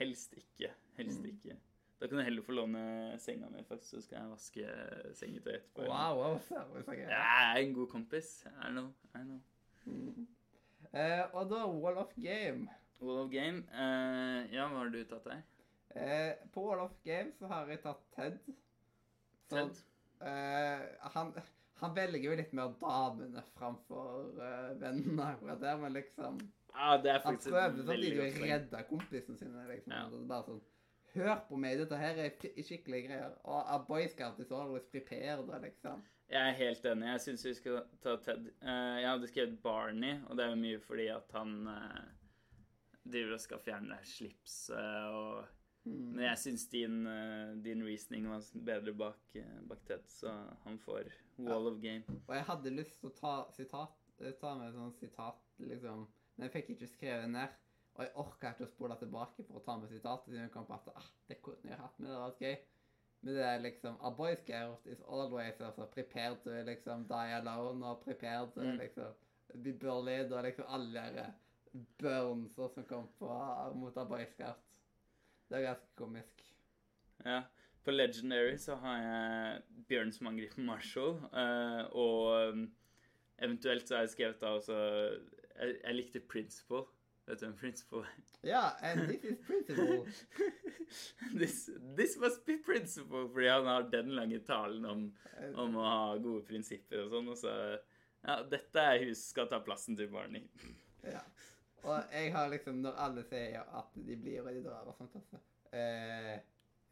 helst 0.00 0.34
ikke. 0.40 0.72
Helst 0.98 1.28
ikke. 1.28 1.60
Da 2.04 2.08
kan 2.08 2.18
du 2.18 2.24
heller 2.26 2.42
få 2.44 2.52
låne 2.52 2.80
senga 3.18 3.48
mi, 3.48 3.62
faktisk, 3.64 3.94
så 3.94 4.00
skal 4.04 4.18
jeg 4.18 4.28
vaske 4.28 4.72
sengetøy 5.16 5.54
etterpå. 5.54 5.86
Wow, 5.88 6.18
wow, 6.18 6.34
seriøst. 6.44 6.90
Jeg 7.00 7.14
er 7.16 7.60
en 7.62 7.70
god 7.78 7.86
kompis. 7.94 8.26
I 8.60 8.72
know. 8.74 8.90
I 9.16 9.22
know. 9.22 9.38
Mm. 9.86 10.26
Eh, 10.92 11.22
og 11.32 11.48
da 11.48 11.62
Wall 11.64 11.96
of 12.02 12.12
Game. 12.20 12.68
Wall 13.00 13.22
of 13.22 13.30
Game. 13.32 13.62
Uh, 13.72 14.44
ja, 14.52 14.66
hva 14.68 14.82
har 14.82 14.92
du 14.92 14.98
tatt 15.08 15.30
der? 15.30 15.40
Uh, 15.96 16.44
på 16.52 16.66
Wall 16.66 16.82
of 16.84 16.92
Game 17.08 17.32
så 17.38 17.48
har 17.54 17.72
jeg 17.72 17.80
tatt 17.86 18.04
Ted. 18.18 18.36
Så, 19.48 19.56
Ted? 19.56 19.80
eh, 20.28 20.84
han, 21.16 21.32
han 21.80 21.96
velger 21.96 22.28
jo 22.28 22.36
litt 22.42 22.52
mer 22.52 22.76
damene 22.84 23.46
framfor 23.54 24.28
eh, 24.44 24.70
vennene 24.84 25.32
akkurat 25.32 25.64
der, 25.64 25.80
men 25.80 25.96
liksom 25.96 26.36
Ja, 26.74 27.00
det 27.00 27.16
er 27.16 27.20
Han 27.24 27.26
faktisk 27.30 27.48
prøver 27.48 27.80
et 27.80 27.88
veldig 27.94 28.12
samtidig 28.12 28.28
å 28.28 28.46
redde 28.52 28.86
kompisene 28.92 29.40
sine. 29.40 29.66
liksom. 29.72 29.96
Ja. 29.96 30.04
Er 30.04 30.30
bare 30.36 30.48
sånn 30.52 30.62
Hør 31.14 31.44
på 31.48 31.56
meg, 31.56 31.78
dette 31.78 31.96
her 31.96 32.18
er 32.24 32.30
sk- 32.34 32.56
skikkelige 32.66 33.06
greier. 33.08 33.36
Og 33.44 33.62
A 33.74 33.78
Boy 33.86 34.06
Scout 34.10 34.40
is 34.42 34.50
always 34.52 34.84
prepared, 34.90 35.46
liksom. 35.62 36.02
Jeg 36.30 36.48
er 36.48 36.52
helt 36.58 36.84
enig. 36.90 37.06
Jeg 37.12 37.20
syns 37.20 37.44
vi 37.46 37.54
skal 37.54 37.82
ta 38.02 38.16
Ted. 38.16 38.48
Eh, 38.62 39.00
jeg 39.02 39.08
hadde 39.10 39.28
skrevet 39.30 39.58
Barney, 39.62 40.16
og 40.26 40.36
det 40.36 40.44
er 40.44 40.54
jo 40.54 40.62
mye 40.62 40.80
fordi 40.80 41.06
at 41.12 41.30
han 41.36 41.68
uh, 41.68 42.00
driver 43.04 43.36
og 43.36 43.40
skal 43.40 43.58
fjerne 43.58 43.98
slipset 44.04 45.10
og 45.12 45.44
Mm. 45.84 46.14
Men 46.16 46.24
jeg 46.24 46.38
syns 46.40 46.62
din, 46.72 47.06
eh, 47.06 47.50
din 47.60 47.82
reasoning 47.84 48.24
var 48.30 48.40
bedre 48.64 48.94
bak, 48.96 49.18
eh, 49.36 49.60
bak 49.68 49.82
Ted, 49.84 50.06
så 50.08 50.30
han 50.62 50.78
får 50.78 51.10
wall 51.36 51.66
of 51.68 51.76
game. 51.82 52.02
Og 52.26 52.34
jeg 52.34 52.44
hadde 52.48 52.70
lyst 52.72 53.00
til 53.02 53.10
å 53.10 53.16
ta 53.18 53.32
sitat, 53.52 53.92
eh, 54.20 54.32
ta 54.40 54.54
med 54.56 54.72
sånn 54.72 54.94
sitat, 54.96 55.36
liksom. 55.58 56.06
Men 56.38 56.48
jeg 56.48 56.52
fikk 56.54 56.70
ikke 56.70 56.88
skrevet 56.88 57.28
ned. 57.28 57.48
Og 57.96 58.00
jeg 58.06 58.12
orka 58.16 58.33
spole 58.94 59.00
tilbake 59.00 59.44
for 59.46 59.58
å 59.58 59.64
ta 59.64 59.76
med 59.78 59.90
sitatet, 59.90 60.32
siden 60.32 60.50
kom 60.50 60.66
på 60.66 60.74
at 60.74 60.88
ah, 60.96 61.06
det 61.28 61.40
kunne 61.42 61.70
jeg 61.70 61.78
hatt 61.80 61.98
med, 61.98 62.08
det 62.08 62.14
hadde 62.14 62.30
vært 62.30 62.40
gøy. 62.44 62.56
Men 63.24 63.34
det 63.34 63.44
er 63.48 63.62
liksom 63.64 63.96
A 64.04 64.10
boy 64.10 64.34
scout 64.36 64.86
is 64.86 65.00
always 65.08 65.60
altså, 65.60 65.86
prepared 65.86 66.42
to 66.44 66.50
liksom 66.66 67.06
die 67.08 67.34
alone 67.38 67.86
og 67.86 68.02
prepared 68.04 68.52
to 68.54 68.60
Mm. 68.60 68.78
liksom 68.78 69.14
be 69.62 69.72
bullied 69.72 70.32
og 70.32 70.44
liksom 70.44 70.64
alle 70.68 71.02
de 71.14 71.26
burns 71.98 72.54
som 72.54 72.84
kom 72.84 73.08
på 73.18 73.74
mot 73.74 73.96
A 73.96 74.04
boy 74.04 74.24
scout. 74.26 74.60
Det 75.48 75.58
er 75.58 75.66
ganske 75.74 75.96
komisk. 75.96 76.44
Ja. 77.24 77.42
På 77.84 77.90
Legendary 77.90 78.56
så 78.56 78.74
har 78.76 78.96
jeg 78.96 79.62
Bjørn 79.88 80.12
som 80.12 80.26
angriper 80.26 80.62
Marshall, 80.62 81.18
eh, 81.32 81.84
og 81.92 82.48
um, 82.52 82.74
eventuelt 83.38 83.88
så 83.88 83.94
har 83.94 84.02
jeg 84.02 84.08
skrevet 84.10 84.40
da 84.40 84.46
også 84.46 84.76
Jeg, 85.54 85.76
jeg 85.84 85.94
likte 85.94 86.20
Principle. 86.20 86.84
Vet 87.26 87.40
du 87.40 87.46
hvem 87.46 87.56
Principal 87.56 88.04
er? 88.04 88.16
Ja, 88.44 88.62
and 88.82 89.08
this 89.08 89.24
is 89.24 89.38
principle. 89.46 90.06
this, 91.40 91.70
this 91.96 92.16
must 92.20 92.44
be 92.46 92.58
Principal, 92.66 93.28
fordi 93.32 93.48
han 93.48 93.66
har 93.66 93.88
den 93.92 94.10
lange 94.12 94.38
talen 94.44 94.84
om, 94.84 95.06
om 95.54 95.76
å 95.76 95.84
ha 95.88 96.16
gode 96.20 96.44
prinsipper 96.48 97.06
og 97.06 97.14
sånn, 97.14 97.30
og 97.32 97.38
så 97.40 97.54
Ja, 98.24 98.38
dette 98.48 98.80
er 98.80 99.02
hus 99.04 99.20
skal 99.32 99.48
ta 99.48 99.58
plassen 99.60 99.96
til 99.96 100.08
Barney. 100.12 100.44
Ja. 101.04 101.20
Og 101.84 102.12
jeg 102.12 102.30
har 102.32 102.48
liksom, 102.48 102.78
når 102.84 103.00
alle 103.06 103.24
sier 103.28 103.64
at 103.76 103.96
de 104.06 104.16
blir 104.16 104.40
og 104.40 104.48
de 104.56 104.62
drar 104.64 104.88
og 104.88 104.96
sånt, 104.96 105.16
altså 105.20 105.40
uh, 105.76 106.36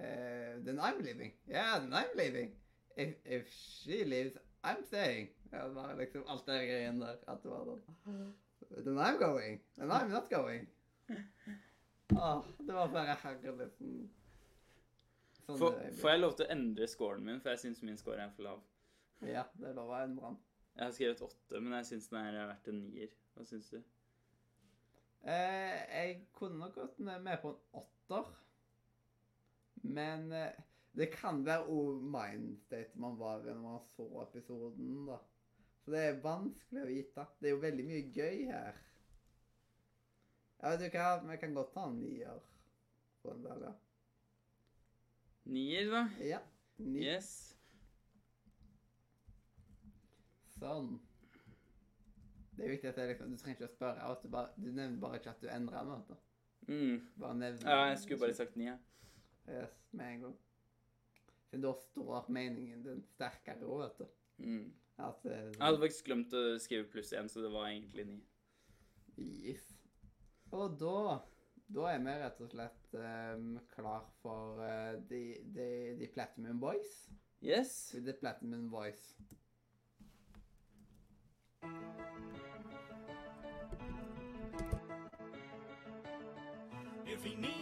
uh, 0.04 0.58
Then 0.66 0.80
I'm 0.80 1.00
leaving. 1.00 1.32
Yeah, 1.48 1.78
then 1.80 1.94
I'm 1.96 2.12
leaving. 2.16 2.52
If, 2.96 3.14
if 3.24 3.48
she 3.48 4.04
leaves, 4.04 4.36
I'm 4.64 4.84
staying. 4.84 5.30
Ja, 5.52 5.68
var 5.68 5.94
liksom 5.96 6.24
alt 6.28 6.44
det 6.46 6.60
greiene 6.68 7.06
der. 7.06 7.24
At 7.28 7.40
det 7.44 7.52
var 7.52 7.64
sånn 7.68 8.32
Then 8.76 8.98
I'm 8.98 9.18
going. 9.18 9.60
And 9.78 9.92
I'm 9.92 10.08
not 10.08 10.30
going. 10.30 10.66
Åh, 12.16 12.44
det 12.58 12.72
var 12.72 12.88
bare 12.92 13.16
herlig. 13.22 13.68
Sånn, 15.42 15.58
Får, 15.58 15.74
det 15.78 15.94
får 15.98 16.12
jeg 16.12 16.20
lov 16.20 16.34
til 16.38 16.46
å 16.46 16.52
endre 16.54 16.88
scoren 16.88 17.24
min, 17.26 17.40
for 17.42 17.52
jeg 17.52 17.62
syns 17.64 17.82
min 17.82 17.98
score 18.00 18.22
er 18.22 18.32
for 18.36 18.46
lav. 18.46 18.60
Ja, 19.26 19.44
det 19.58 19.72
er 19.72 19.78
lov 19.78 19.90
å 19.90 19.98
endre 20.02 20.30
den. 20.30 20.38
Jeg 20.76 20.84
har 20.84 20.94
skrevet 20.96 21.24
åtte, 21.26 21.60
men 21.60 21.74
jeg 21.78 21.88
syns 21.90 22.08
den 22.12 22.20
er 22.22 22.46
verdt 22.52 22.70
en 22.72 22.78
nier. 22.84 23.16
Hva 23.34 23.46
syns 23.48 23.72
du? 23.72 23.80
Eh, 25.22 25.80
jeg 25.92 26.14
kunne 26.36 26.60
nok 26.62 26.78
gått 26.78 27.02
med 27.04 27.34
på 27.42 27.52
en 27.52 27.82
åtter. 27.82 28.30
Men 29.82 30.30
eh, 30.36 30.62
det 30.98 31.10
kan 31.14 31.42
være 31.46 31.68
òg 31.72 32.02
mindstate 32.14 32.98
man 33.00 33.18
var 33.18 33.44
i 33.44 33.52
når 33.52 33.62
man 33.64 33.84
så 33.96 34.08
episoden, 34.26 35.06
da. 35.08 35.18
Så 35.82 35.90
det 35.90 36.02
er 36.06 36.18
vanskelig 36.22 36.82
å 36.82 36.88
vite. 36.88 37.26
Det 37.40 37.48
er 37.48 37.54
jo 37.56 37.62
veldig 37.62 37.84
mye 37.88 38.02
gøy 38.14 38.44
her. 38.52 38.76
Ja, 40.62 40.70
vet 40.70 40.84
du 40.84 40.98
hva, 40.98 41.06
vi 41.26 41.38
kan 41.42 41.56
godt 41.56 41.72
ta 41.74 41.88
en 41.88 41.96
nier 41.98 42.42
på 43.22 43.32
en 43.32 43.40
der, 43.42 43.64
ja. 43.66 43.72
Nier, 45.50 45.88
da? 45.90 46.02
Ja. 46.22 46.38
Ni. 46.78 47.02
Yes. 47.02 47.32
Sånn. 50.54 50.94
Det 52.52 52.66
er 52.66 52.74
viktig 52.76 52.90
at 52.92 53.00
er 53.02 53.10
liksom, 53.10 53.32
du 53.32 53.40
trenger 53.40 53.58
ikke 53.58 53.70
å 53.70 53.72
spørre. 53.72 54.06
At 54.12 54.22
du, 54.22 54.28
bare, 54.30 54.52
du 54.54 54.68
nevner 54.68 55.00
bare 55.02 55.18
ikke 55.18 55.32
at 55.34 55.42
du 55.42 55.48
endrer 55.50 55.88
noe. 55.88 56.18
Mm. 56.68 57.00
Bare 57.18 57.38
nevner 57.40 57.66
Ja, 57.66 57.88
jeg 57.90 57.98
skulle 58.04 58.22
bare 58.22 58.38
sagt 58.38 58.54
ni, 58.60 58.68
jeg. 58.68 58.78
Yes, 59.50 59.74
med 59.90 60.12
en 60.12 60.26
gang. 60.28 60.36
For 61.50 61.64
da 61.66 61.72
står 61.80 62.30
meningen 62.30 62.86
din 62.86 63.02
sterkere 63.10 63.66
òg, 63.66 63.82
vet 63.82 63.98
du. 63.98 64.12
Mm. 64.46 64.68
At 64.98 65.24
er 65.24 65.30
Jeg 65.30 65.64
hadde 65.64 65.80
faktisk 65.80 66.04
glemt 66.04 66.34
å 66.36 66.42
skrive 66.60 66.88
pluss 66.92 67.12
én, 67.16 67.28
så 67.28 67.42
det 67.44 67.52
var 67.52 67.70
egentlig 67.70 68.06
ni. 68.06 68.18
Yes. 69.18 69.64
Og 70.52 70.76
da 70.80 71.20
Da 71.72 71.86
er 71.88 72.02
vi 72.04 72.14
rett 72.20 72.40
og 72.44 72.50
slett 72.52 72.94
um, 73.00 73.54
klar 73.72 74.04
for 74.20 74.60
uh, 74.60 74.98
the, 75.08 75.38
the, 75.54 75.96
the 75.96 76.08
Platinum 76.12 76.60
Boys. 76.60 77.08
Yes. 77.40 77.94
The 77.94 78.12
Platinum 78.12 78.68
Voice. 78.70 79.16
If 87.06 87.24
he 87.24 87.36
needs 87.36 87.61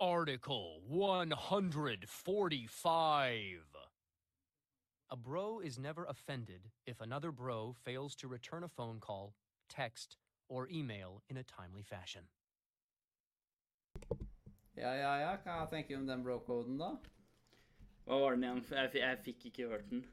Article 0.00 0.80
145. 0.88 3.60
A 5.12 5.16
bro 5.16 5.60
is 5.60 5.78
never 5.78 6.04
offended 6.06 6.62
if 6.86 7.00
another 7.02 7.32
bro 7.32 7.74
fails 7.84 8.14
to 8.16 8.28
return 8.28 8.64
a 8.64 8.68
phone 8.68 8.98
call, 9.00 9.34
text, 9.68 10.16
or 10.48 10.68
email 10.72 11.22
in 11.28 11.36
a 11.36 11.42
timely 11.42 11.82
fashion. 11.82 12.22
Ja, 14.76 14.94
ja, 14.94 15.18
ja. 15.20 15.36
Hva 15.44 15.66
tenker 15.68 15.96
du 15.96 16.00
om 16.00 16.06
den 16.06 16.22
bro-koden, 16.24 16.78
da? 16.78 16.92
Hva 18.06 18.20
var 18.22 18.30
den 18.38 18.44
igjen? 18.46 18.62
Jeg, 18.70 18.90
fi- 18.94 19.00
jeg 19.02 19.18
fikk 19.26 19.44
ikke 19.50 19.66
hørt 19.68 19.90
den. 19.90 20.04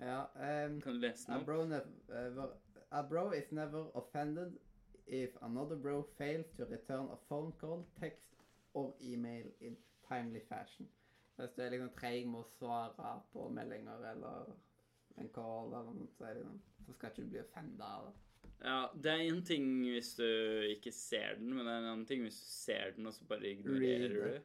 Ja, 0.00 0.18
um, 0.36 0.80
Kan 0.82 0.92
du 0.92 0.98
lese 1.06 1.30
a, 1.32 1.38
den 1.38 1.40
opp? 1.40 1.48
never, 1.70 2.48
a 2.92 3.02
bro 3.02 3.30
is 3.30 3.50
never 3.52 3.86
offended 3.94 4.52
if 5.06 5.30
another 5.42 5.76
bro 5.76 6.02
fails 6.18 6.46
to 6.56 6.64
return 6.66 7.08
a 7.12 7.16
phone 7.28 7.52
call, 7.60 7.86
text 8.00 8.34
or 8.78 8.94
email 9.00 9.50
in 9.60 9.76
timely 10.08 10.40
fashion. 10.48 10.88
Hvis 11.38 11.52
du 11.54 11.62
er 11.62 11.74
liksom 11.74 11.92
treig 11.94 12.24
med 12.26 12.42
å 12.42 12.48
svare 12.56 13.12
på 13.32 13.44
meldinger 13.54 14.08
eller 14.12 14.48
en 15.18 15.28
call, 15.34 15.70
eller 15.72 15.92
noe, 15.94 16.08
så, 16.14 16.24
det 16.24 16.40
liksom, 16.40 16.56
så 16.86 16.96
skal 16.96 17.12
ikke 17.12 17.26
du 17.26 17.30
bli 17.34 17.44
offenda 17.44 17.92
av 17.98 18.08
det. 18.08 18.16
Ja, 18.58 18.78
det 18.94 19.12
er 19.12 19.24
en 19.28 19.44
ting 19.46 19.66
hvis 19.86 20.16
du 20.18 20.26
ikke 20.72 20.90
ser 20.94 21.38
den, 21.38 21.52
men 21.54 21.62
det 21.62 21.72
er 21.72 21.84
en 21.84 21.92
annen 21.92 22.06
ting 22.08 22.24
hvis 22.26 22.40
du 22.42 22.48
ser 22.50 22.96
den, 22.96 23.06
og 23.06 23.14
så 23.14 23.26
bare 23.30 23.52
ignorerer 23.52 24.14
du. 24.14 24.20
det? 24.24 24.40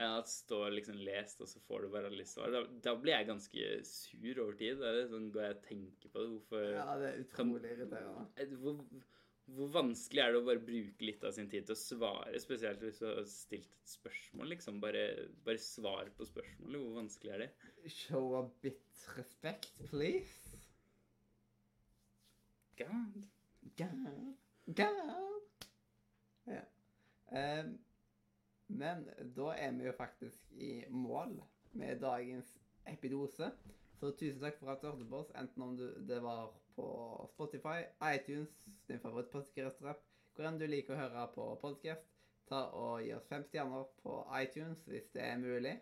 Ja, 0.00 0.14
at 0.16 0.30
står 0.32 0.70
liksom 0.78 0.96
lest, 1.04 1.42
og 1.44 1.48
så 1.50 1.60
får 1.66 1.84
du 1.84 1.90
bare 1.92 2.08
alle 2.08 2.24
svar. 2.26 2.52
Da, 2.54 2.62
da 2.86 2.94
blir 2.96 3.18
jeg 3.18 3.28
ganske 3.28 3.66
sur 3.84 4.40
over 4.46 4.56
tid. 4.56 4.80
Det 4.80 4.90
er 5.02 5.10
sånn, 5.10 5.28
Går 5.34 5.44
jeg 5.44 5.56
og 5.58 5.64
tenker 5.66 6.12
på 6.14 6.22
det? 6.22 6.30
Hvorfor 6.32 6.64
Ja, 6.72 6.86
det 7.02 7.10
er 7.10 7.20
utrolig 7.26 7.74
irriterende. 7.74 8.46
Hvor, 8.62 8.80
hvor 9.56 9.70
vanskelig 9.74 10.22
er 10.22 10.32
det 10.32 10.40
å 10.40 10.46
bare 10.46 10.62
bruke 10.62 11.06
litt 11.06 11.24
av 11.26 11.34
sin 11.34 11.48
tid 11.50 11.66
til 11.66 11.74
å 11.74 11.80
svare, 11.80 12.40
spesielt 12.42 12.82
hvis 12.84 13.00
du 13.02 13.06
har 13.08 13.24
stilt 13.28 13.72
et 13.74 13.92
spørsmål, 13.92 14.52
liksom? 14.54 14.80
Bare, 14.82 15.04
bare 15.46 15.62
svar 15.62 16.10
på 16.16 16.26
spørsmålet. 16.28 16.80
Hvor 16.80 16.96
vanskelig 17.00 17.34
er 17.34 17.44
det? 17.44 17.50
Show 17.96 18.36
a 18.38 18.44
bit 18.62 19.04
respect, 19.16 19.72
please. 19.90 20.60
God. 22.80 23.20
God. 23.76 24.34
God. 24.66 25.40
Ja. 26.48 26.64
Um, 27.30 27.78
men 28.70 29.04
da 29.36 29.52
er 29.58 29.74
vi 29.76 29.88
jo 29.88 29.92
faktisk 29.98 30.52
i 30.52 30.72
mål 30.88 31.34
med 31.72 32.00
dagens 32.00 32.54
epidose. 32.88 33.50
Så 34.00 34.14
tusen 34.16 34.40
takk 34.40 34.56
for 34.60 34.72
at 34.72 34.80
du 34.80 34.88
hørte 34.88 35.08
på 35.10 35.20
oss, 35.20 35.32
enten 35.36 35.62
om 35.62 35.76
du, 35.76 35.88
det 36.08 36.22
var 36.24 36.48
på 36.80 37.30
Spotify, 37.34 37.84
iTunes, 38.14 38.48
din 38.88 39.00
favorittpodkast-app, 39.00 40.00
hvor 40.34 40.46
enn 40.48 40.58
du 40.60 40.66
liker 40.68 40.94
å 40.94 41.00
høre 41.00 41.26
på 41.34 41.48
podkast. 41.60 42.06
Ta 42.48 42.62
og 42.74 43.02
Gi 43.04 43.12
oss 43.14 43.26
fem 43.30 43.44
stjerner 43.46 43.84
på 44.02 44.14
iTunes 44.40 44.80
hvis 44.88 45.10
det 45.14 45.22
er 45.22 45.42
mulig. 45.42 45.74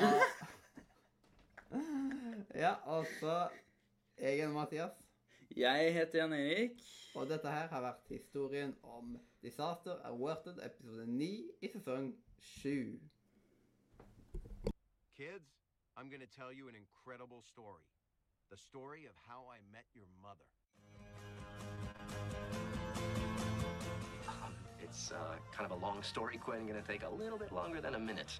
Og, 0.00 0.22
ja, 2.62 2.76
og 2.86 3.06
så 3.18 3.48
Jeg 4.16 4.38
er 4.40 4.48
Mathias. 4.48 4.94
Jeg 5.56 5.92
heter 5.92 6.18
Jan 6.18 6.32
Erik. 6.32 6.80
Og 7.16 7.28
dette 7.28 7.50
her 7.52 7.68
har 7.68 7.82
vært 7.84 8.08
historien 8.08 8.72
om 8.82 9.18
Disaster 9.42 10.00
Awarded 10.08 10.62
episode 10.64 11.04
9 11.06 11.28
i 11.60 11.72
sesong 11.74 12.14
7. 12.40 12.96
Kids, 15.16 15.52
I'm 15.96 16.08
going 16.08 16.24
to 16.24 16.32
tell 16.38 16.52
you 16.52 16.68
an 16.68 16.76
incredible 16.76 17.42
story. 17.42 17.84
The 18.50 18.56
story 18.56 19.06
of 19.06 19.12
how 19.26 19.44
I 19.50 19.58
met 19.72 19.84
your 19.92 20.06
mother. 20.22 20.44
It's 24.80 25.10
uh, 25.10 25.34
kind 25.52 25.70
of 25.70 25.76
a 25.76 25.84
long 25.84 26.00
story, 26.04 26.38
Quinn. 26.38 26.64
Gonna 26.66 26.80
take 26.80 27.02
a 27.02 27.10
little 27.10 27.38
bit 27.38 27.50
longer 27.50 27.80
than 27.80 27.96
a 27.96 27.98
minute. 27.98 28.38